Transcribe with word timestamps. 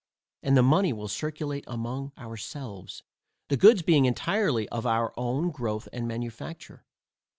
And 0.41 0.57
the 0.57 0.63
money 0.63 0.91
will 0.93 1.07
circulate 1.07 1.63
among 1.67 2.11
our 2.17 2.35
selves, 2.35 3.03
the 3.49 3.55
goods 3.55 3.83
being 3.83 4.05
entirely 4.05 4.67
of 4.69 4.87
our 4.87 5.13
own 5.15 5.51
growth 5.51 5.87
and 5.93 6.07
manufacture. 6.07 6.87